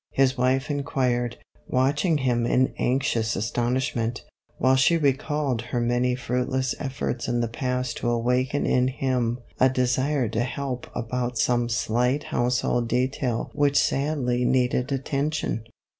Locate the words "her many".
5.61-6.15